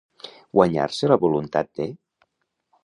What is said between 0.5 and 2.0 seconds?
Guanyar-se la voluntat de.